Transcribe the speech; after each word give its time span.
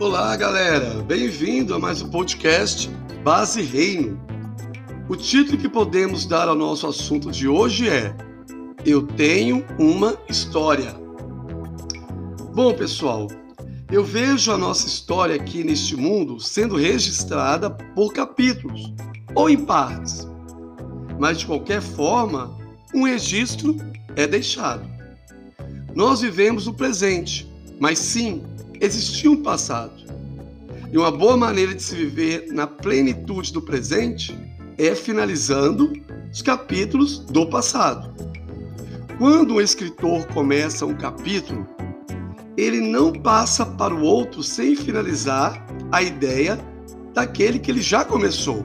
Olá, 0.00 0.34
galera! 0.34 1.02
Bem-vindo 1.02 1.74
a 1.74 1.78
mais 1.78 2.00
um 2.00 2.08
podcast 2.08 2.88
Base 3.22 3.60
Reino. 3.60 4.18
O 5.10 5.14
título 5.14 5.58
que 5.58 5.68
podemos 5.68 6.24
dar 6.24 6.48
ao 6.48 6.54
nosso 6.54 6.86
assunto 6.86 7.30
de 7.30 7.46
hoje 7.46 7.86
é 7.86 8.16
Eu 8.82 9.06
tenho 9.06 9.62
uma 9.78 10.16
história. 10.26 10.94
Bom, 12.54 12.72
pessoal, 12.72 13.28
eu 13.92 14.02
vejo 14.02 14.50
a 14.50 14.56
nossa 14.56 14.86
história 14.86 15.36
aqui 15.36 15.62
neste 15.62 15.94
mundo 15.94 16.40
sendo 16.40 16.76
registrada 16.76 17.68
por 17.68 18.14
capítulos 18.14 18.94
ou 19.34 19.50
em 19.50 19.66
partes. 19.66 20.26
Mas 21.18 21.40
de 21.40 21.46
qualquer 21.46 21.82
forma, 21.82 22.56
um 22.94 23.04
registro 23.04 23.76
é 24.16 24.26
deixado. 24.26 24.82
Nós 25.94 26.22
vivemos 26.22 26.66
o 26.66 26.72
presente, 26.72 27.46
mas 27.78 27.98
sim, 27.98 28.42
existia 28.80 29.30
um 29.30 29.42
passado. 29.42 29.92
E 30.92 30.98
uma 30.98 31.10
boa 31.10 31.36
maneira 31.36 31.74
de 31.74 31.82
se 31.82 31.94
viver 31.94 32.48
na 32.50 32.66
plenitude 32.66 33.52
do 33.52 33.62
presente 33.62 34.36
é 34.76 34.94
finalizando 34.94 35.92
os 36.32 36.42
capítulos 36.42 37.18
do 37.20 37.46
passado. 37.48 38.12
Quando 39.18 39.54
um 39.54 39.60
escritor 39.60 40.26
começa 40.28 40.86
um 40.86 40.96
capítulo, 40.96 41.66
ele 42.56 42.80
não 42.80 43.12
passa 43.12 43.64
para 43.64 43.94
o 43.94 44.02
outro 44.02 44.42
sem 44.42 44.74
finalizar 44.74 45.64
a 45.92 46.02
ideia 46.02 46.58
daquele 47.12 47.58
que 47.58 47.70
ele 47.70 47.82
já 47.82 48.04
começou. 48.04 48.64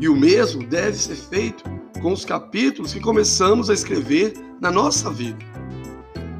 E 0.00 0.08
o 0.08 0.16
mesmo 0.16 0.66
deve 0.66 0.96
ser 0.96 1.14
feito 1.16 1.64
com 2.02 2.12
os 2.12 2.24
capítulos 2.24 2.92
que 2.92 3.00
começamos 3.00 3.70
a 3.70 3.74
escrever 3.74 4.34
na 4.60 4.70
nossa 4.70 5.10
vida. 5.10 5.38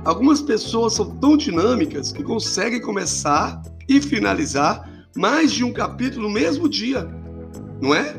Algumas 0.06 0.40
pessoas 0.40 0.92
são 0.92 1.16
tão 1.16 1.36
dinâmicas 1.36 2.12
que 2.12 2.22
conseguem 2.22 2.80
começar 2.80 3.60
e 3.88 4.00
finalizar 4.00 4.88
mais 5.16 5.50
de 5.50 5.64
um 5.64 5.72
capítulo 5.72 6.28
no 6.28 6.32
mesmo 6.32 6.68
dia, 6.68 7.10
não 7.82 7.92
é? 7.92 8.14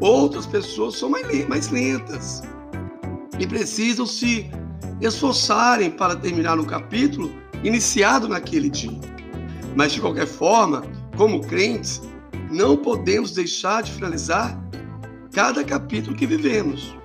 Outras 0.00 0.46
pessoas 0.46 0.96
são 0.96 1.10
mais 1.10 1.68
lentas 1.68 2.42
e 3.38 3.46
precisam 3.46 4.06
se 4.06 4.50
esforçarem 4.98 5.90
para 5.90 6.16
terminar 6.16 6.58
um 6.58 6.64
capítulo 6.64 7.30
iniciado 7.62 8.26
naquele 8.26 8.70
dia. 8.70 8.98
Mas 9.76 9.92
de 9.92 10.00
qualquer 10.00 10.26
forma, 10.26 10.84
como 11.18 11.42
crentes, 11.42 12.00
não 12.50 12.78
podemos 12.78 13.32
deixar 13.32 13.82
de 13.82 13.92
finalizar 13.92 14.58
cada 15.34 15.62
capítulo 15.62 16.16
que 16.16 16.26
vivemos. 16.26 16.96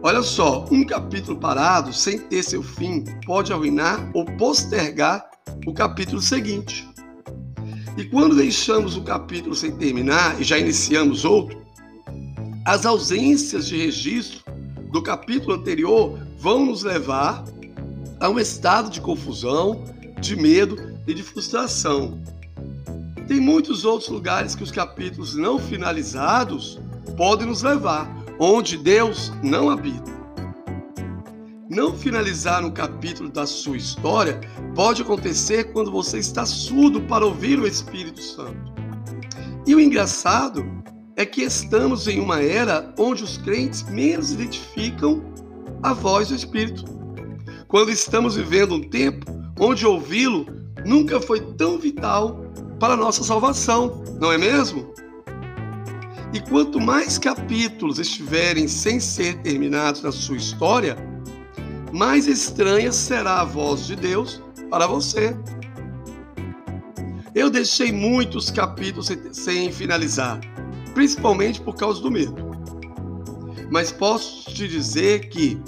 Olha 0.00 0.22
só, 0.22 0.64
um 0.70 0.84
capítulo 0.84 1.38
parado, 1.38 1.92
sem 1.92 2.20
ter 2.20 2.44
seu 2.44 2.62
fim, 2.62 3.04
pode 3.26 3.52
arruinar 3.52 4.08
ou 4.14 4.24
postergar 4.24 5.28
o 5.66 5.74
capítulo 5.74 6.22
seguinte. 6.22 6.88
E 7.96 8.04
quando 8.04 8.36
deixamos 8.36 8.96
o 8.96 9.02
capítulo 9.02 9.56
sem 9.56 9.72
terminar 9.72 10.40
e 10.40 10.44
já 10.44 10.56
iniciamos 10.56 11.24
outro, 11.24 11.60
as 12.64 12.86
ausências 12.86 13.66
de 13.66 13.76
registro 13.76 14.44
do 14.92 15.02
capítulo 15.02 15.54
anterior 15.54 16.16
vão 16.38 16.66
nos 16.66 16.84
levar 16.84 17.44
a 18.20 18.28
um 18.28 18.38
estado 18.38 18.90
de 18.90 19.00
confusão, 19.00 19.82
de 20.20 20.36
medo 20.36 20.76
e 21.08 21.14
de 21.14 21.24
frustração. 21.24 22.22
Tem 23.26 23.40
muitos 23.40 23.84
outros 23.84 24.08
lugares 24.08 24.54
que 24.54 24.62
os 24.62 24.70
capítulos 24.70 25.34
não 25.34 25.58
finalizados 25.58 26.78
podem 27.16 27.48
nos 27.48 27.62
levar, 27.62 28.17
onde 28.38 28.76
Deus 28.76 29.32
não 29.42 29.70
habita. 29.70 30.16
Não 31.68 31.92
finalizar 31.94 32.64
um 32.64 32.70
capítulo 32.70 33.28
da 33.28 33.46
sua 33.46 33.76
história 33.76 34.40
pode 34.74 35.02
acontecer 35.02 35.72
quando 35.72 35.90
você 35.90 36.18
está 36.18 36.46
surdo 36.46 37.02
para 37.02 37.26
ouvir 37.26 37.58
o 37.58 37.66
Espírito 37.66 38.22
Santo. 38.22 38.72
E 39.66 39.74
o 39.74 39.80
engraçado 39.80 40.64
é 41.14 41.26
que 41.26 41.42
estamos 41.42 42.08
em 42.08 42.20
uma 42.20 42.40
era 42.40 42.94
onde 42.98 43.22
os 43.22 43.36
crentes 43.36 43.82
menos 43.82 44.32
identificam 44.32 45.22
a 45.82 45.92
voz 45.92 46.28
do 46.28 46.36
Espírito. 46.36 46.84
Quando 47.66 47.90
estamos 47.90 48.36
vivendo 48.36 48.74
um 48.74 48.88
tempo 48.88 49.26
onde 49.60 49.84
ouvi-lo 49.84 50.46
nunca 50.86 51.20
foi 51.20 51.40
tão 51.40 51.76
vital 51.76 52.40
para 52.80 52.94
a 52.94 52.96
nossa 52.96 53.22
salvação, 53.24 54.02
não 54.20 54.32
é 54.32 54.38
mesmo? 54.38 54.94
E 56.38 56.40
quanto 56.40 56.80
mais 56.80 57.18
capítulos 57.18 57.98
estiverem 57.98 58.68
sem 58.68 59.00
ser 59.00 59.38
terminados 59.38 60.02
na 60.02 60.12
sua 60.12 60.36
história, 60.36 60.96
mais 61.92 62.28
estranha 62.28 62.92
será 62.92 63.40
a 63.40 63.44
voz 63.44 63.88
de 63.88 63.96
Deus 63.96 64.40
para 64.70 64.86
você. 64.86 65.36
Eu 67.34 67.50
deixei 67.50 67.90
muitos 67.90 68.52
capítulos 68.52 69.10
sem 69.32 69.72
finalizar, 69.72 70.38
principalmente 70.94 71.60
por 71.60 71.74
causa 71.74 72.00
do 72.00 72.08
medo. 72.08 72.36
Mas 73.68 73.90
posso 73.90 74.48
te 74.54 74.68
dizer 74.68 75.30
que 75.30 75.60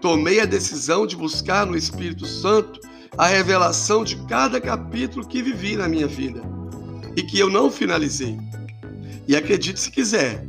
tomei 0.00 0.40
a 0.40 0.46
decisão 0.46 1.06
de 1.06 1.18
buscar 1.18 1.66
no 1.66 1.76
Espírito 1.76 2.24
Santo 2.24 2.80
a 3.18 3.26
revelação 3.26 4.02
de 4.02 4.16
cada 4.24 4.58
capítulo 4.58 5.28
que 5.28 5.42
vivi 5.42 5.76
na 5.76 5.86
minha 5.86 6.06
vida 6.06 6.40
e 7.14 7.22
que 7.22 7.38
eu 7.38 7.50
não 7.50 7.70
finalizei. 7.70 8.38
E 9.26 9.36
acredite 9.36 9.80
se 9.80 9.90
quiser, 9.90 10.44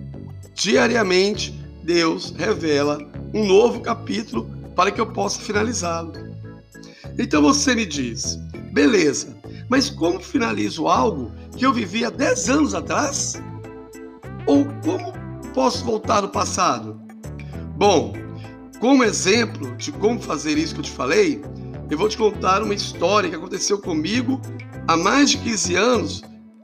diariamente 0.53 1.51
Deus 1.83 2.33
revela 2.37 2.97
um 3.33 3.45
novo 3.45 3.79
capítulo 3.79 4.49
para 4.75 4.91
que 4.91 4.99
eu 4.99 5.07
possa 5.07 5.39
finalizá-lo. 5.41 6.13
Então 7.17 7.41
você 7.41 7.73
me 7.75 7.85
diz, 7.85 8.37
beleza, 8.71 9.37
mas 9.69 9.89
como 9.89 10.19
finalizo 10.19 10.87
algo 10.87 11.31
que 11.55 11.65
eu 11.65 11.71
vivi 11.71 12.03
há 12.03 12.09
10 12.09 12.49
anos 12.49 12.75
atrás? 12.75 13.41
Ou 14.45 14.65
como 14.83 15.13
posso 15.53 15.85
voltar 15.85 16.21
no 16.21 16.29
passado? 16.29 16.99
Bom, 17.77 18.13
como 18.79 19.03
exemplo 19.03 19.75
de 19.77 19.91
como 19.91 20.19
fazer 20.19 20.57
isso 20.57 20.73
que 20.73 20.81
eu 20.81 20.85
te 20.85 20.91
falei, 20.91 21.41
eu 21.89 21.97
vou 21.97 22.09
te 22.09 22.17
contar 22.17 22.61
uma 22.61 22.73
história 22.73 23.29
que 23.29 23.35
aconteceu 23.35 23.77
comigo 23.77 24.41
há 24.87 24.97
mais 24.97 25.31
de 25.31 25.37
15 25.37 25.75
anos 25.75 26.21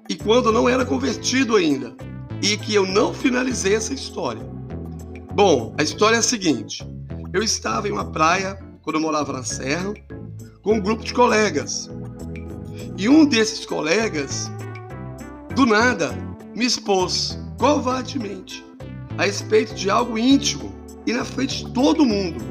e 0.09 0.15
quando 0.15 0.51
não 0.51 0.67
era 0.67 0.85
convertido 0.85 1.55
ainda, 1.55 1.95
e 2.41 2.57
que 2.57 2.73
eu 2.73 2.85
não 2.85 3.13
finalizei 3.13 3.75
essa 3.75 3.93
história. 3.93 4.41
Bom, 5.33 5.73
a 5.77 5.83
história 5.83 6.15
é 6.15 6.19
a 6.19 6.23
seguinte: 6.23 6.85
eu 7.33 7.41
estava 7.41 7.87
em 7.87 7.91
uma 7.91 8.11
praia, 8.11 8.59
quando 8.81 8.97
eu 8.97 9.01
morava 9.01 9.31
na 9.31 9.43
Serra, 9.43 9.93
com 10.61 10.75
um 10.75 10.81
grupo 10.81 11.03
de 11.03 11.13
colegas. 11.13 11.89
E 12.97 13.07
um 13.07 13.25
desses 13.25 13.65
colegas, 13.65 14.51
do 15.55 15.65
nada, 15.65 16.11
me 16.55 16.65
expôs 16.65 17.39
covardemente 17.57 18.65
a 19.17 19.25
respeito 19.25 19.73
de 19.75 19.89
algo 19.89 20.17
íntimo 20.17 20.73
e 21.05 21.13
na 21.13 21.23
frente 21.23 21.65
de 21.65 21.71
todo 21.71 22.05
mundo. 22.05 22.43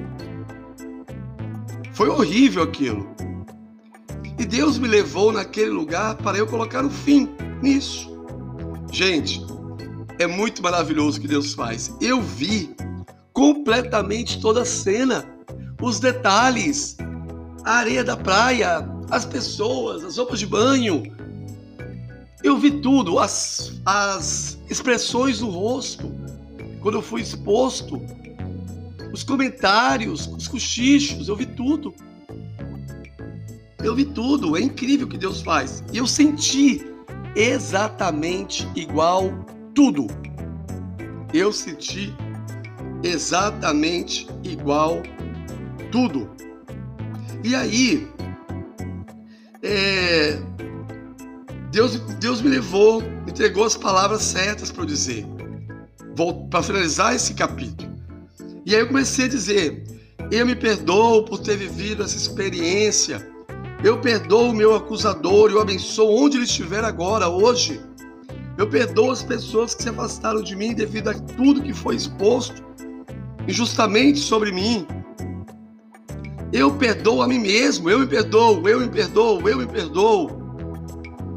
Foi 1.93 2.09
horrível 2.09 2.62
aquilo. 2.62 3.09
Deus 4.50 4.78
me 4.78 4.88
levou 4.88 5.31
naquele 5.31 5.71
lugar 5.71 6.16
para 6.16 6.37
eu 6.37 6.44
colocar 6.44 6.84
um 6.84 6.91
fim 6.91 7.28
nisso. 7.62 8.11
Gente, 8.91 9.41
é 10.19 10.27
muito 10.27 10.61
maravilhoso 10.61 11.19
o 11.19 11.21
que 11.21 11.28
Deus 11.28 11.55
faz. 11.55 11.94
Eu 12.00 12.21
vi 12.21 12.75
completamente 13.33 14.41
toda 14.41 14.62
a 14.62 14.65
cena, 14.65 15.25
os 15.81 16.00
detalhes, 16.00 16.97
a 17.65 17.75
areia 17.75 18.03
da 18.03 18.16
praia, 18.16 18.84
as 19.09 19.25
pessoas, 19.25 20.03
as 20.03 20.16
roupas 20.16 20.41
de 20.41 20.47
banho. 20.47 21.05
Eu 22.43 22.59
vi 22.59 22.72
tudo, 22.72 23.21
as, 23.21 23.81
as 23.87 24.59
expressões 24.69 25.41
no 25.41 25.49
rosto, 25.49 26.12
quando 26.81 26.97
eu 26.97 27.03
fui 27.03 27.21
exposto, 27.21 28.03
os 29.12 29.22
comentários, 29.22 30.27
os 30.27 30.49
cochichos, 30.49 31.28
eu 31.28 31.36
vi 31.36 31.47
tudo. 31.47 31.95
Eu 33.82 33.94
vi 33.94 34.04
tudo, 34.04 34.56
é 34.56 34.60
incrível 34.60 35.06
o 35.06 35.10
que 35.10 35.16
Deus 35.16 35.41
faz. 35.41 35.82
E 35.92 35.98
eu 35.98 36.06
senti 36.06 36.84
exatamente 37.34 38.68
igual 38.74 39.32
tudo. 39.74 40.06
Eu 41.32 41.53
senti 41.53 42.15
exatamente 43.03 44.27
igual 44.44 45.03
tudo. 45.91 46.30
E 47.42 47.54
aí, 47.54 48.06
é, 49.62 50.38
Deus, 51.71 51.98
Deus 52.18 52.42
me 52.42 52.50
levou, 52.50 53.03
entregou 53.26 53.65
as 53.65 53.76
palavras 53.76 54.22
certas 54.22 54.71
para 54.71 54.83
eu 54.83 54.86
dizer, 54.86 55.26
para 56.50 56.62
finalizar 56.62 57.15
esse 57.15 57.33
capítulo. 57.33 57.91
E 58.66 58.74
aí 58.74 58.80
eu 58.83 58.88
comecei 58.88 59.24
a 59.24 59.28
dizer: 59.28 59.84
Eu 60.30 60.44
me 60.44 60.54
perdoo 60.54 61.24
por 61.24 61.38
ter 61.38 61.56
vivido 61.56 62.03
essa 62.03 62.16
experiência 62.16 63.26
eu 63.82 63.98
perdoo 63.98 64.50
o 64.50 64.54
meu 64.54 64.74
acusador 64.74 65.50
e 65.50 65.54
o 65.54 65.60
abençoo 65.60 66.10
onde 66.10 66.36
ele 66.36 66.44
estiver 66.44 66.84
agora, 66.84 67.28
hoje. 67.28 67.80
Eu 68.59 68.68
perdoo 68.68 69.10
as 69.10 69.22
pessoas 69.22 69.74
que 69.74 69.82
se 69.82 69.88
afastaram 69.88 70.42
de 70.42 70.54
mim 70.54 70.74
devido 70.74 71.09
a 71.09 71.15
tudo 71.15 71.62
que 71.62 71.72
foi 71.72 71.97
exposto 71.97 72.62
injustamente 73.48 74.18
sobre 74.18 74.53
mim. 74.53 74.86
Eu 76.53 76.74
perdoo 76.74 77.22
a 77.22 77.28
mim 77.28 77.38
mesmo, 77.38 77.88
eu 77.88 78.00
me 78.00 78.06
perdoo, 78.06 78.68
eu 78.68 78.80
me 78.80 78.88
perdoo, 78.88 79.48
eu 79.48 79.59
me 79.59 79.66
perdoo. 79.66 80.38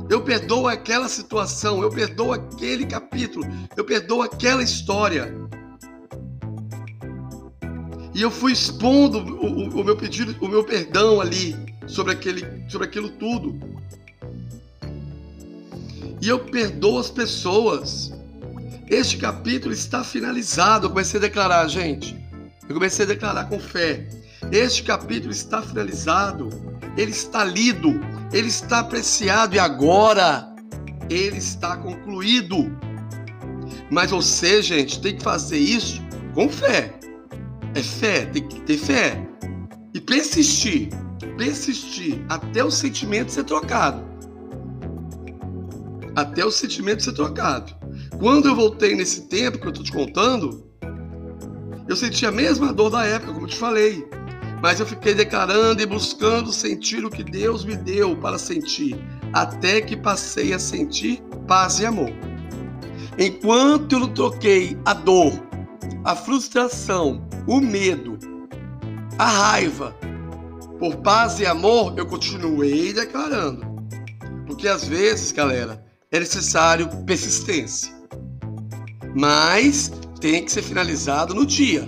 eu 0.10 0.22
perdoo 0.22 0.68
aquela 0.68 1.07
situação, 1.07 1.81
eu 1.81 1.89
perdoo 1.89 2.34
aquele 2.34 2.86
capítulo, 2.86 3.46
eu 3.78 3.86
perdoo 3.86 4.22
aquela 4.22 4.62
história. 4.62 5.34
E 8.13 8.22
eu 8.22 8.30
fui 8.30 8.51
expondo 8.51 9.19
o, 9.19 9.46
o, 9.46 9.81
o 9.81 9.84
meu 9.84 9.96
pedido, 9.96 10.36
o 10.42 10.48
meu 10.48 10.63
perdão 10.63 11.22
ali 11.22 11.73
sobre, 11.88 12.14
aquele, 12.14 12.46
sobre 12.70 12.88
aquilo 12.88 13.10
tudo. 13.10 13.60
E 16.22 16.28
eu 16.28 16.40
perdoo 16.40 17.00
as 17.00 17.10
pessoas. 17.10 18.14
Este 18.90 19.18
capítulo 19.18 19.74
está 19.74 20.04
finalizado. 20.04 20.88
Eu 20.88 20.90
comecei 20.92 21.20
a 21.20 21.22
declarar, 21.22 21.68
gente. 21.68 22.18
Eu 22.68 22.76
comecei 22.76 23.06
a 23.06 23.08
declarar 23.08 23.46
com 23.46 23.60
fé. 23.60 24.08
Este 24.52 24.84
capítulo 24.84 25.32
está 25.32 25.62
finalizado. 25.62 26.50
Ele 26.98 27.12
está 27.12 27.44
lido. 27.44 28.00
Ele 28.32 28.48
está 28.48 28.80
apreciado. 28.80 29.56
E 29.56 29.60
agora 29.60 30.54
ele 31.10 31.38
está 31.38 31.76
concluído. 31.78 32.72
Mas 33.90 34.12
você, 34.12 34.62
gente, 34.62 35.02
tem 35.02 35.18
que 35.18 35.24
fazer 35.24 35.58
isso 35.58 36.02
com 36.34 36.50
fé. 36.50 36.94
É 37.76 37.82
fé, 37.82 38.26
tem 38.28 38.48
que 38.48 38.62
ter 38.62 38.78
fé. 38.78 39.28
E 39.94 40.00
persistir, 40.00 40.90
persistir 41.24 42.24
até 42.30 42.64
o 42.64 42.72
sentimento 42.72 43.31
ser 43.31 43.44
trocado. 43.44 44.04
Até 46.16 46.46
o 46.46 46.52
sentimento 46.52 47.04
ser 47.04 47.14
trocado. 47.14 47.74
Quando 48.20 48.48
eu 48.48 48.56
voltei 48.56 48.96
nesse 48.96 49.28
tempo 49.28 49.60
que 49.60 49.66
eu 49.66 49.72
estou 49.72 49.84
te 49.84 49.92
contando, 49.92 50.64
eu 51.88 51.96
senti 51.96 52.25
a 52.25 52.31
mesma 52.31 52.72
dor 52.72 52.90
da 52.90 53.06
época, 53.06 53.34
como 53.34 53.46
eu 53.46 53.50
te 53.50 53.58
falei. 53.58 54.08
Mas 54.62 54.80
eu 54.80 54.86
fiquei 54.86 55.14
declarando 55.14 55.81
e 55.81 55.86
buscando 55.86 56.52
sentir 56.52 57.04
o 57.04 57.10
que 57.10 57.24
Deus 57.24 57.66
me 57.66 57.75
deu 57.75 58.16
para 58.16 58.38
sentir, 58.38 58.96
até 59.34 59.81
que 59.81 59.98
passei 59.98 60.54
a 60.54 60.60
sentir 60.60 61.22
paz 61.48 61.80
e 61.80 61.86
amor. 61.86 62.12
Enquanto 63.20 63.94
eu 63.94 64.00
não 64.00 64.08
troquei 64.08 64.78
a 64.86 64.94
dor, 64.94 65.34
a 66.06 66.16
frustração, 66.16 67.28
o 67.46 67.60
medo, 67.60 68.18
a 69.18 69.25
raiva, 69.25 69.96
por 70.80 70.98
paz 70.98 71.40
e 71.40 71.46
amor, 71.46 71.94
eu 71.98 72.06
continuei 72.06 72.94
declarando. 72.94 73.66
Porque 74.46 74.68
às 74.68 74.86
vezes, 74.86 75.31
galera, 75.31 75.84
é 76.12 76.20
necessário 76.20 76.88
persistência. 77.06 77.92
Mas 79.16 79.92
tem 80.20 80.44
que 80.44 80.52
ser 80.52 80.62
finalizado 80.62 81.34
no 81.34 81.46
dia. 81.46 81.88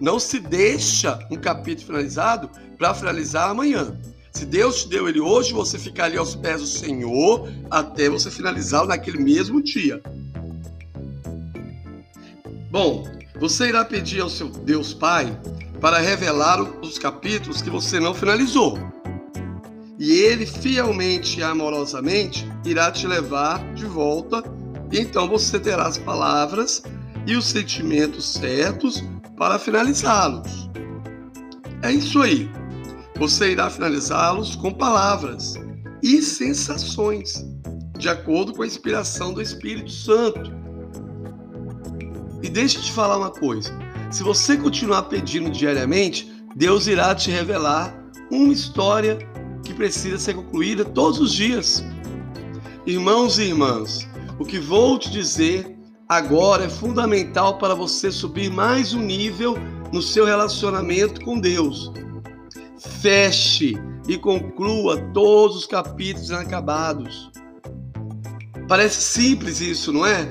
Não 0.00 0.18
se 0.18 0.38
deixa 0.38 1.18
um 1.30 1.36
capítulo 1.36 1.86
finalizado 1.86 2.50
para 2.76 2.94
finalizar 2.94 3.50
amanhã. 3.50 3.98
Se 4.32 4.44
Deus 4.44 4.82
te 4.82 4.90
deu 4.90 5.08
ele 5.08 5.20
hoje, 5.20 5.54
você 5.54 5.78
fica 5.78 6.04
ali 6.04 6.18
aos 6.18 6.34
pés 6.34 6.60
do 6.60 6.66
Senhor 6.66 7.48
até 7.70 8.10
você 8.10 8.30
finalizá-lo 8.30 8.88
naquele 8.88 9.18
mesmo 9.18 9.62
dia. 9.62 10.02
Bom, 12.70 13.04
você 13.40 13.68
irá 13.68 13.84
pedir 13.84 14.20
ao 14.20 14.28
seu 14.28 14.48
Deus 14.48 14.92
Pai 14.92 15.38
para 15.80 15.98
revelar 15.98 16.60
os 16.60 16.98
capítulos 16.98 17.60
que 17.62 17.70
você 17.70 18.00
não 18.00 18.14
finalizou. 18.14 18.78
E 19.98 20.12
ele 20.12 20.44
fielmente 20.46 21.40
e 21.40 21.42
amorosamente 21.42 22.46
irá 22.64 22.90
te 22.90 23.06
levar 23.06 23.58
de 23.74 23.86
volta, 23.86 24.42
e 24.92 25.00
então 25.00 25.28
você 25.28 25.58
terá 25.58 25.86
as 25.86 25.98
palavras 25.98 26.82
e 27.26 27.34
os 27.34 27.46
sentimentos 27.46 28.32
certos 28.32 29.02
para 29.36 29.58
finalizá-los. 29.58 30.70
É 31.82 31.92
isso 31.92 32.20
aí. 32.20 32.50
Você 33.18 33.52
irá 33.52 33.70
finalizá-los 33.70 34.56
com 34.56 34.72
palavras 34.72 35.54
e 36.02 36.20
sensações, 36.20 37.44
de 37.98 38.08
acordo 38.08 38.52
com 38.52 38.62
a 38.62 38.66
inspiração 38.66 39.32
do 39.32 39.40
Espírito 39.40 39.90
Santo 39.90 40.56
e 42.42 42.48
deixa 42.48 42.78
eu 42.78 42.82
te 42.82 42.92
falar 42.92 43.16
uma 43.16 43.30
coisa: 43.30 43.72
se 44.10 44.22
você 44.22 44.56
continuar 44.56 45.04
pedindo 45.04 45.50
diariamente, 45.50 46.32
Deus 46.54 46.86
irá 46.86 47.14
te 47.14 47.30
revelar 47.30 47.94
uma 48.30 48.52
história 48.52 49.18
que 49.64 49.74
precisa 49.74 50.18
ser 50.18 50.34
concluída 50.34 50.84
todos 50.84 51.20
os 51.20 51.32
dias. 51.32 51.84
Irmãos 52.86 53.38
e 53.38 53.44
irmãs, 53.44 54.08
o 54.38 54.44
que 54.44 54.58
vou 54.58 54.98
te 54.98 55.10
dizer 55.10 55.76
agora 56.08 56.64
é 56.64 56.68
fundamental 56.68 57.58
para 57.58 57.74
você 57.74 58.12
subir 58.12 58.50
mais 58.50 58.94
um 58.94 59.02
nível 59.02 59.56
no 59.92 60.00
seu 60.00 60.24
relacionamento 60.24 61.24
com 61.24 61.38
Deus. 61.38 61.92
Feche 63.00 63.76
e 64.08 64.16
conclua 64.16 64.98
todos 65.12 65.56
os 65.56 65.66
capítulos 65.66 66.30
inacabados. 66.30 67.30
Parece 68.68 69.00
simples 69.00 69.60
isso, 69.60 69.92
não 69.92 70.06
é? 70.06 70.26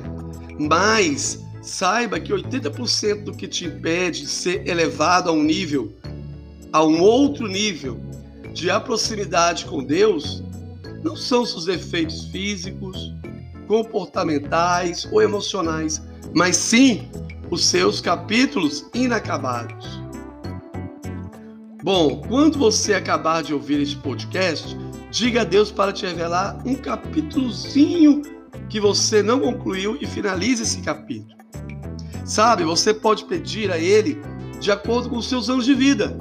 Mas 0.59 1.44
Saiba 1.65 2.19
que 2.19 2.31
80% 2.31 3.23
do 3.23 3.31
que 3.31 3.47
te 3.47 3.65
impede 3.65 4.21
de 4.21 4.27
ser 4.27 4.67
elevado 4.67 5.31
a 5.31 5.33
um 5.33 5.41
nível, 5.41 5.91
a 6.71 6.83
um 6.83 7.01
outro 7.01 7.47
nível 7.47 7.99
de 8.53 8.67
proximidade 8.81 9.65
com 9.65 9.83
Deus, 9.83 10.43
não 11.03 11.15
são 11.15 11.43
seus 11.43 11.65
defeitos 11.65 12.25
físicos, 12.25 13.11
comportamentais 13.67 15.09
ou 15.11 15.23
emocionais, 15.23 15.99
mas 16.35 16.55
sim 16.55 17.09
os 17.49 17.65
seus 17.65 17.99
capítulos 17.99 18.85
inacabados. 18.93 19.99
Bom, 21.83 22.21
quando 22.27 22.59
você 22.59 22.93
acabar 22.93 23.41
de 23.41 23.55
ouvir 23.55 23.81
este 23.81 23.97
podcast, 23.97 24.77
diga 25.09 25.41
a 25.41 25.43
Deus 25.43 25.71
para 25.71 25.91
te 25.91 26.05
revelar 26.05 26.61
um 26.63 26.75
capítulozinho 26.75 28.21
que 28.69 28.79
você 28.79 29.23
não 29.23 29.39
concluiu 29.39 29.97
e 29.99 30.05
finalize 30.05 30.61
esse 30.61 30.81
capítulo. 30.81 31.34
Sabe, 32.25 32.63
você 32.63 32.91
pode 32.91 33.25
pedir 33.25 33.71
a 33.71 33.77
Ele 33.77 34.19
de 34.59 34.71
acordo 34.71 35.09
com 35.09 35.17
os 35.17 35.29
seus 35.29 35.47
anos 35.47 35.63
de 35.63 35.75
vida. 35.75 36.17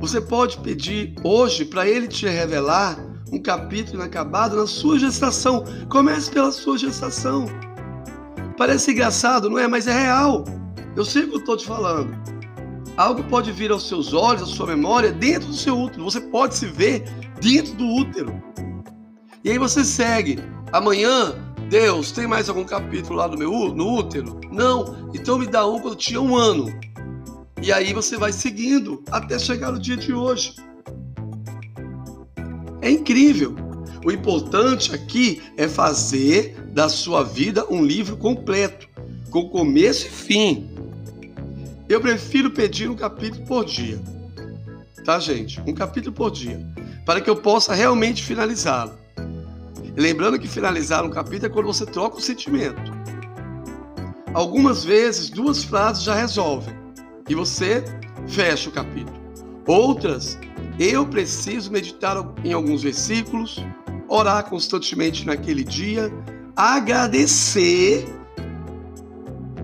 Você 0.00 0.20
pode 0.20 0.58
pedir 0.58 1.14
hoje 1.22 1.64
para 1.64 1.86
Ele 1.86 2.08
te 2.08 2.26
revelar 2.26 2.98
um 3.32 3.40
capítulo 3.40 3.98
inacabado 3.98 4.56
na 4.56 4.66
sua 4.66 4.98
gestação. 4.98 5.64
Comece 5.88 6.28
pela 6.30 6.50
sua 6.50 6.76
gestação. 6.76 7.46
Parece 8.56 8.90
engraçado, 8.90 9.48
não 9.48 9.58
é? 9.58 9.68
Mas 9.68 9.86
é 9.86 9.92
real. 9.92 10.44
Eu 10.96 11.04
sei 11.04 11.22
o 11.22 11.28
que 11.28 11.34
eu 11.36 11.40
estou 11.40 11.56
te 11.56 11.64
falando. 11.64 12.10
Algo 12.96 13.22
pode 13.24 13.52
vir 13.52 13.70
aos 13.70 13.86
seus 13.86 14.12
olhos, 14.12 14.42
à 14.42 14.46
sua 14.46 14.66
memória, 14.66 15.12
dentro 15.12 15.46
do 15.48 15.54
seu 15.54 15.78
útero. 15.78 16.02
Você 16.02 16.20
pode 16.20 16.56
se 16.56 16.66
ver 16.66 17.04
dentro 17.40 17.74
do 17.74 17.86
útero. 17.86 18.42
E 19.44 19.50
aí 19.50 19.58
você 19.58 19.84
segue. 19.84 20.40
Amanhã 20.72 21.32
Deus, 21.68 22.12
tem 22.12 22.26
mais 22.26 22.48
algum 22.48 22.64
capítulo 22.64 23.16
lá 23.16 23.28
no 23.28 23.36
meu 23.36 23.50
no 23.74 23.94
útero? 23.94 24.40
Não. 24.50 25.10
Então 25.14 25.38
me 25.38 25.46
dá 25.46 25.66
um 25.66 25.78
quando 25.78 25.96
tinha 25.96 26.20
um 26.20 26.34
ano. 26.34 26.66
E 27.60 27.70
aí 27.70 27.92
você 27.92 28.16
vai 28.16 28.32
seguindo 28.32 29.02
até 29.10 29.38
chegar 29.38 29.70
no 29.70 29.78
dia 29.78 29.96
de 29.96 30.12
hoje. 30.12 30.54
É 32.80 32.90
incrível. 32.90 33.54
O 34.02 34.10
importante 34.10 34.94
aqui 34.94 35.42
é 35.58 35.68
fazer 35.68 36.56
da 36.72 36.88
sua 36.88 37.22
vida 37.22 37.66
um 37.68 37.84
livro 37.84 38.16
completo, 38.16 38.88
com 39.30 39.48
começo 39.50 40.06
e 40.06 40.10
fim. 40.10 40.70
Eu 41.86 42.00
prefiro 42.00 42.50
pedir 42.50 42.88
um 42.88 42.96
capítulo 42.96 43.44
por 43.44 43.64
dia. 43.66 44.00
Tá, 45.04 45.18
gente? 45.18 45.60
Um 45.66 45.74
capítulo 45.74 46.14
por 46.14 46.30
dia. 46.30 46.64
Para 47.04 47.20
que 47.20 47.28
eu 47.28 47.36
possa 47.36 47.74
realmente 47.74 48.22
finalizá-lo. 48.22 48.96
Lembrando 49.98 50.38
que 50.38 50.46
finalizar 50.46 51.04
um 51.04 51.10
capítulo 51.10 51.46
é 51.46 51.48
quando 51.48 51.66
você 51.66 51.84
troca 51.84 52.18
o 52.18 52.20
sentimento. 52.20 52.80
Algumas 54.32 54.84
vezes, 54.84 55.28
duas 55.28 55.64
frases 55.64 56.04
já 56.04 56.14
resolvem 56.14 56.72
e 57.28 57.34
você 57.34 57.84
fecha 58.28 58.70
o 58.70 58.72
capítulo. 58.72 59.18
Outras, 59.66 60.38
eu 60.78 61.04
preciso 61.04 61.72
meditar 61.72 62.16
em 62.44 62.52
alguns 62.52 62.84
versículos, 62.84 63.58
orar 64.06 64.48
constantemente 64.48 65.26
naquele 65.26 65.64
dia, 65.64 66.12
agradecer, 66.54 68.06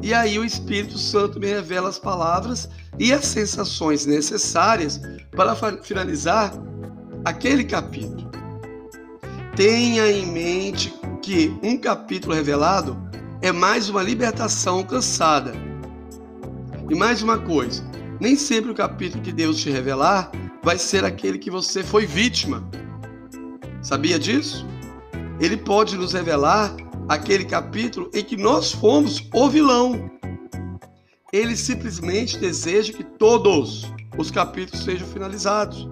e 0.02 0.12
aí 0.12 0.36
o 0.36 0.44
Espírito 0.44 0.98
Santo 0.98 1.38
me 1.38 1.46
revela 1.46 1.88
as 1.88 1.98
palavras 2.00 2.68
e 2.98 3.12
as 3.12 3.24
sensações 3.24 4.04
necessárias 4.04 5.00
para 5.30 5.54
finalizar 5.80 6.52
aquele 7.24 7.62
capítulo. 7.62 8.23
Tenha 9.56 10.10
em 10.10 10.26
mente 10.26 10.92
que 11.22 11.56
um 11.62 11.76
capítulo 11.76 12.34
revelado 12.34 12.96
é 13.40 13.52
mais 13.52 13.88
uma 13.88 14.02
libertação 14.02 14.78
alcançada. 14.78 15.52
E 16.90 16.94
mais 16.96 17.22
uma 17.22 17.38
coisa, 17.38 17.84
nem 18.20 18.34
sempre 18.34 18.72
o 18.72 18.74
capítulo 18.74 19.22
que 19.22 19.30
Deus 19.30 19.60
te 19.60 19.70
revelar 19.70 20.32
vai 20.60 20.76
ser 20.76 21.04
aquele 21.04 21.38
que 21.38 21.52
você 21.52 21.84
foi 21.84 22.04
vítima. 22.04 22.68
Sabia 23.80 24.18
disso? 24.18 24.66
Ele 25.38 25.56
pode 25.56 25.96
nos 25.96 26.14
revelar 26.14 26.74
aquele 27.08 27.44
capítulo 27.44 28.10
em 28.12 28.24
que 28.24 28.36
nós 28.36 28.72
fomos 28.72 29.24
o 29.32 29.48
vilão. 29.48 30.10
Ele 31.32 31.54
simplesmente 31.56 32.38
deseja 32.38 32.92
que 32.92 33.04
todos 33.04 33.84
os 34.18 34.32
capítulos 34.32 34.84
sejam 34.84 35.06
finalizados. 35.06 35.88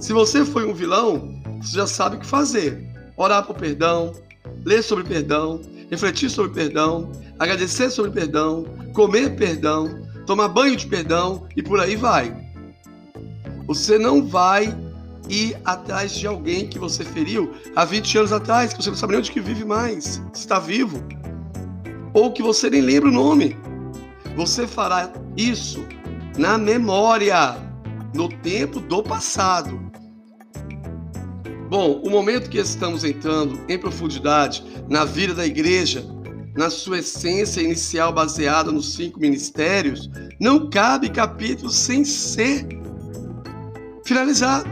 Se 0.00 0.12
você 0.12 0.44
foi 0.44 0.66
um 0.68 0.74
vilão, 0.74 1.35
você 1.60 1.76
já 1.76 1.86
sabe 1.86 2.16
o 2.16 2.20
que 2.20 2.26
fazer. 2.26 2.86
Orar 3.16 3.44
por 3.46 3.56
perdão, 3.56 4.12
ler 4.64 4.82
sobre 4.82 5.04
perdão, 5.04 5.60
refletir 5.90 6.30
sobre 6.30 6.52
perdão, 6.52 7.10
agradecer 7.38 7.90
sobre 7.90 8.10
perdão, 8.10 8.64
comer 8.92 9.36
perdão, 9.36 10.02
tomar 10.26 10.48
banho 10.48 10.76
de 10.76 10.86
perdão 10.86 11.46
e 11.56 11.62
por 11.62 11.80
aí 11.80 11.96
vai. 11.96 12.36
Você 13.66 13.98
não 13.98 14.26
vai 14.26 14.76
ir 15.28 15.56
atrás 15.64 16.12
de 16.12 16.26
alguém 16.26 16.68
que 16.68 16.78
você 16.78 17.04
feriu 17.04 17.52
há 17.74 17.84
20 17.84 18.18
anos 18.18 18.32
atrás, 18.32 18.72
que 18.72 18.82
você 18.82 18.90
não 18.90 18.96
sabe 18.96 19.12
nem 19.12 19.20
onde 19.20 19.30
que 19.30 19.40
vive 19.40 19.64
mais, 19.64 20.22
se 20.32 20.40
está 20.40 20.58
vivo, 20.58 21.02
ou 22.12 22.32
que 22.32 22.42
você 22.42 22.70
nem 22.70 22.80
lembra 22.80 23.08
o 23.08 23.12
nome. 23.12 23.56
Você 24.36 24.66
fará 24.66 25.10
isso 25.36 25.84
na 26.38 26.58
memória, 26.58 27.56
no 28.14 28.28
tempo 28.28 28.80
do 28.80 29.02
passado. 29.02 29.85
Bom, 31.76 32.00
o 32.02 32.08
momento 32.08 32.48
que 32.48 32.56
estamos 32.56 33.04
entrando 33.04 33.60
em 33.68 33.78
profundidade 33.78 34.64
na 34.88 35.04
vida 35.04 35.34
da 35.34 35.44
igreja, 35.44 36.02
na 36.56 36.70
sua 36.70 37.00
essência 37.00 37.60
inicial 37.60 38.14
baseada 38.14 38.72
nos 38.72 38.94
cinco 38.94 39.20
ministérios, 39.20 40.08
não 40.40 40.70
cabe 40.70 41.10
capítulo 41.10 41.68
sem 41.68 42.02
ser 42.02 42.66
finalizado. 44.06 44.70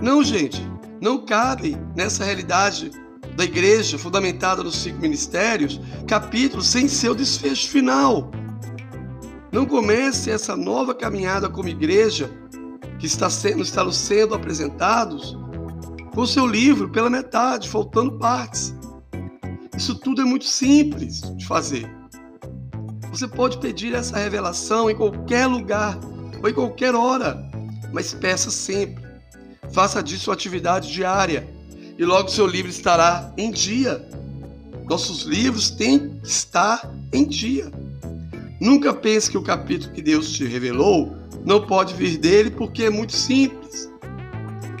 Não, 0.00 0.24
gente, 0.24 0.66
não 1.02 1.22
cabe 1.22 1.76
nessa 1.94 2.24
realidade 2.24 2.90
da 3.36 3.44
igreja 3.44 3.98
fundamentada 3.98 4.62
nos 4.62 4.76
cinco 4.76 5.02
ministérios 5.02 5.78
capítulo 6.08 6.62
sem 6.62 6.88
seu 6.88 7.14
desfecho 7.14 7.68
final. 7.68 8.30
Não 9.52 9.66
comece 9.66 10.30
essa 10.30 10.56
nova 10.56 10.94
caminhada 10.94 11.46
como 11.46 11.68
igreja 11.68 12.30
que 12.98 13.04
está 13.04 13.28
sendo, 13.28 13.60
está 13.60 13.92
sendo 13.92 14.34
apresentados 14.34 15.43
com 16.14 16.24
seu 16.24 16.46
livro 16.46 16.88
pela 16.88 17.10
metade, 17.10 17.68
faltando 17.68 18.18
partes. 18.18 18.74
Isso 19.76 19.96
tudo 19.96 20.22
é 20.22 20.24
muito 20.24 20.44
simples 20.44 21.20
de 21.36 21.44
fazer. 21.44 21.90
Você 23.10 23.26
pode 23.26 23.58
pedir 23.58 23.94
essa 23.94 24.16
revelação 24.16 24.88
em 24.88 24.94
qualquer 24.94 25.46
lugar 25.46 25.98
ou 26.42 26.48
em 26.48 26.54
qualquer 26.54 26.94
hora, 26.94 27.50
mas 27.92 28.14
peça 28.14 28.50
sempre. 28.50 29.04
Faça 29.72 30.02
disso 30.02 30.30
uma 30.30 30.34
atividade 30.34 30.92
diária 30.92 31.48
e 31.98 32.04
logo 32.04 32.28
seu 32.28 32.46
livro 32.46 32.70
estará 32.70 33.32
em 33.36 33.50
dia. 33.50 34.06
Nossos 34.88 35.22
livros 35.22 35.70
têm 35.70 36.18
que 36.20 36.28
estar 36.28 36.88
em 37.12 37.26
dia. 37.26 37.70
Nunca 38.60 38.94
pense 38.94 39.30
que 39.30 39.38
o 39.38 39.42
capítulo 39.42 39.92
que 39.92 40.02
Deus 40.02 40.32
te 40.32 40.44
revelou 40.44 41.16
não 41.44 41.66
pode 41.66 41.94
vir 41.94 42.18
dele 42.18 42.50
porque 42.50 42.84
é 42.84 42.90
muito 42.90 43.12
simples. 43.12 43.63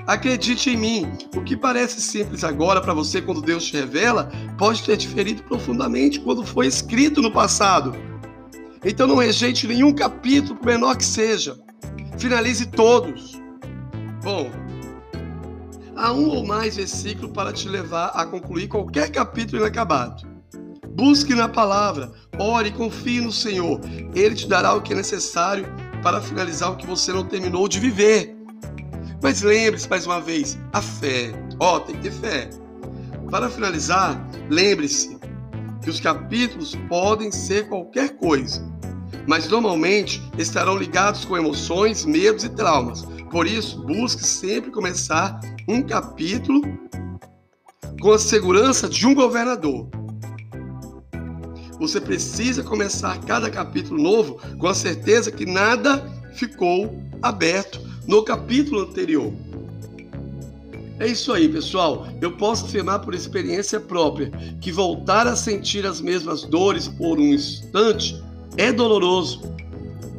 Acredite 0.06 0.68
em 0.68 0.76
mim, 0.76 1.12
o 1.34 1.42
que 1.42 1.56
parece 1.56 1.98
simples 2.00 2.44
agora 2.44 2.80
para 2.80 2.92
você 2.92 3.22
quando 3.22 3.40
Deus 3.40 3.64
te 3.64 3.76
revela, 3.76 4.30
pode 4.58 4.82
ter 4.82 4.98
diferido 4.98 5.42
profundamente 5.44 6.20
quando 6.20 6.44
foi 6.44 6.66
escrito 6.66 7.22
no 7.22 7.32
passado. 7.32 7.94
Então 8.84 9.06
não 9.06 9.16
rejeite 9.16 9.66
nenhum 9.66 9.94
capítulo, 9.94 10.56
por 10.56 10.66
menor 10.66 10.96
que 10.96 11.04
seja. 11.04 11.56
Finalize 12.18 12.66
todos. 12.66 13.40
Bom, 14.22 14.50
há 15.96 16.12
um 16.12 16.28
ou 16.28 16.46
mais 16.46 16.76
versículos 16.76 17.32
para 17.32 17.50
te 17.50 17.66
levar 17.66 18.08
a 18.08 18.26
concluir 18.26 18.68
qualquer 18.68 19.10
capítulo 19.10 19.62
inacabado. 19.62 20.22
Busque 20.90 21.34
na 21.34 21.48
palavra, 21.48 22.12
ore 22.38 22.68
e 22.68 22.72
confie 22.72 23.22
no 23.22 23.32
Senhor. 23.32 23.80
Ele 24.14 24.34
te 24.34 24.46
dará 24.46 24.74
o 24.74 24.82
que 24.82 24.92
é 24.92 24.96
necessário 24.96 25.66
para 26.02 26.20
finalizar 26.20 26.70
o 26.70 26.76
que 26.76 26.86
você 26.86 27.10
não 27.10 27.24
terminou 27.24 27.66
de 27.66 27.80
viver. 27.80 28.33
Mas 29.24 29.40
lembre-se 29.40 29.88
mais 29.88 30.04
uma 30.04 30.20
vez, 30.20 30.58
a 30.70 30.82
fé. 30.82 31.32
Ó, 31.58 31.76
oh, 31.76 31.80
tem 31.80 31.96
que 31.96 32.02
ter 32.02 32.12
fé. 32.12 32.50
Para 33.30 33.48
finalizar, 33.48 34.22
lembre-se 34.50 35.18
que 35.82 35.88
os 35.88 35.98
capítulos 35.98 36.76
podem 36.90 37.32
ser 37.32 37.66
qualquer 37.66 38.18
coisa, 38.18 38.62
mas 39.26 39.48
normalmente 39.48 40.22
estarão 40.36 40.76
ligados 40.76 41.24
com 41.24 41.38
emoções, 41.38 42.04
medos 42.04 42.44
e 42.44 42.50
traumas. 42.50 43.06
Por 43.30 43.46
isso, 43.46 43.82
busque 43.86 44.22
sempre 44.22 44.70
começar 44.70 45.40
um 45.66 45.82
capítulo 45.82 46.60
com 48.02 48.12
a 48.12 48.18
segurança 48.18 48.90
de 48.90 49.06
um 49.06 49.14
governador. 49.14 49.88
Você 51.80 51.98
precisa 51.98 52.62
começar 52.62 53.18
cada 53.24 53.50
capítulo 53.50 54.02
novo 54.02 54.38
com 54.58 54.66
a 54.66 54.74
certeza 54.74 55.32
que 55.32 55.46
nada 55.46 56.04
ficou 56.34 57.02
aberto 57.22 57.83
no 58.06 58.22
capítulo 58.22 58.82
anterior. 58.82 59.32
É 61.00 61.08
isso 61.08 61.32
aí, 61.32 61.48
pessoal. 61.48 62.06
Eu 62.20 62.36
posso 62.36 62.66
afirmar 62.66 63.00
por 63.00 63.14
experiência 63.14 63.80
própria 63.80 64.30
que 64.60 64.70
voltar 64.70 65.26
a 65.26 65.34
sentir 65.34 65.84
as 65.84 66.00
mesmas 66.00 66.42
dores 66.42 66.86
por 66.86 67.18
um 67.18 67.34
instante 67.34 68.22
é 68.56 68.72
doloroso, 68.72 69.42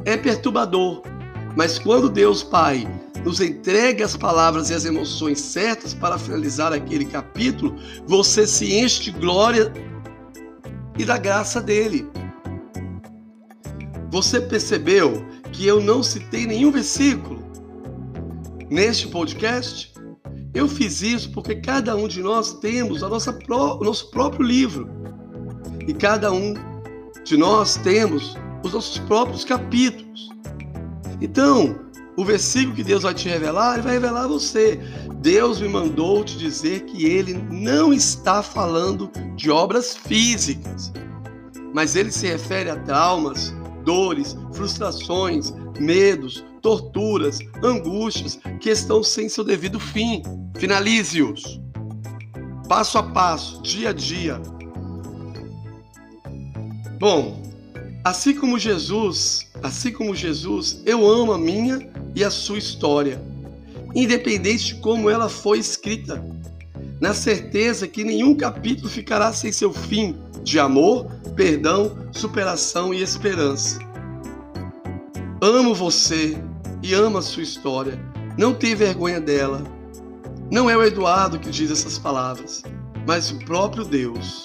é 0.04 0.16
perturbador. 0.16 1.02
Mas 1.56 1.78
quando 1.78 2.10
Deus 2.10 2.42
Pai 2.42 2.86
nos 3.24 3.40
entrega 3.40 4.04
as 4.04 4.16
palavras 4.16 4.68
e 4.68 4.74
as 4.74 4.84
emoções 4.84 5.40
certas 5.40 5.94
para 5.94 6.18
finalizar 6.18 6.72
aquele 6.72 7.06
capítulo, 7.06 7.74
você 8.06 8.46
se 8.46 8.78
enche 8.78 9.04
de 9.04 9.12
glória 9.12 9.72
e 10.98 11.04
da 11.04 11.16
graça 11.16 11.60
dele. 11.60 12.06
Você 14.10 14.40
percebeu 14.40 15.24
que 15.52 15.66
eu 15.66 15.80
não 15.80 16.02
citei 16.02 16.46
nenhum 16.46 16.70
versículo 16.70 17.45
neste 18.70 19.08
podcast? 19.08 19.92
Eu 20.54 20.68
fiz 20.68 21.02
isso 21.02 21.30
porque 21.32 21.56
cada 21.56 21.94
um 21.96 22.08
de 22.08 22.22
nós 22.22 22.54
temos 22.54 23.02
a 23.02 23.08
nossa 23.08 23.36
o 23.48 23.84
nosso 23.84 24.10
próprio 24.10 24.44
livro. 24.44 24.88
E 25.86 25.92
cada 25.92 26.32
um 26.32 26.54
de 27.24 27.36
nós 27.36 27.76
temos 27.76 28.36
os 28.64 28.72
nossos 28.72 28.98
próprios 29.00 29.44
capítulos. 29.44 30.30
Então, 31.20 31.78
o 32.16 32.24
versículo 32.24 32.74
que 32.74 32.82
Deus 32.82 33.02
vai 33.02 33.12
te 33.12 33.28
revelar, 33.28 33.74
ele 33.74 33.82
vai 33.82 33.92
revelar 33.92 34.24
a 34.24 34.28
você. 34.28 34.80
Deus 35.20 35.60
me 35.60 35.68
mandou 35.68 36.24
te 36.24 36.38
dizer 36.38 36.84
que 36.84 37.04
ele 37.04 37.34
não 37.50 37.92
está 37.92 38.42
falando 38.42 39.10
de 39.34 39.50
obras 39.50 39.96
físicas, 39.96 40.92
mas 41.74 41.94
ele 41.96 42.10
se 42.10 42.26
refere 42.26 42.70
a 42.70 42.76
traumas, 42.76 43.54
dores, 43.84 44.36
frustrações, 44.52 45.52
medos, 45.78 46.44
torturas, 46.66 47.38
angústias 47.62 48.40
que 48.60 48.70
estão 48.70 49.00
sem 49.00 49.28
seu 49.28 49.44
devido 49.44 49.78
fim. 49.78 50.20
Finalize-os. 50.58 51.60
Passo 52.68 52.98
a 52.98 53.04
passo, 53.04 53.62
dia 53.62 53.90
a 53.90 53.92
dia. 53.92 54.42
Bom, 56.98 57.40
assim 58.02 58.34
como 58.34 58.58
Jesus, 58.58 59.46
assim 59.62 59.92
como 59.92 60.12
Jesus, 60.12 60.82
eu 60.84 61.08
amo 61.08 61.32
a 61.32 61.38
minha 61.38 61.88
e 62.16 62.24
a 62.24 62.30
sua 62.30 62.58
história, 62.58 63.22
independente 63.94 64.74
de 64.74 64.80
como 64.80 65.08
ela 65.08 65.28
foi 65.28 65.60
escrita, 65.60 66.20
na 67.00 67.14
certeza 67.14 67.86
que 67.86 68.02
nenhum 68.02 68.34
capítulo 68.34 68.88
ficará 68.88 69.32
sem 69.32 69.52
seu 69.52 69.72
fim 69.72 70.16
de 70.42 70.58
amor, 70.58 71.06
perdão, 71.36 71.96
superação 72.10 72.92
e 72.92 73.02
esperança. 73.02 73.78
Amo 75.40 75.72
você 75.72 76.36
e 76.86 76.94
amo 76.94 77.18
a 77.18 77.22
sua 77.22 77.42
história. 77.42 77.98
Não 78.38 78.54
tenha 78.54 78.76
vergonha 78.76 79.20
dela. 79.20 79.64
Não 80.52 80.70
é 80.70 80.76
o 80.76 80.84
Eduardo 80.84 81.36
que 81.36 81.50
diz 81.50 81.68
essas 81.68 81.98
palavras, 81.98 82.62
mas 83.04 83.28
o 83.32 83.38
próprio 83.40 83.84
Deus. 83.84 84.44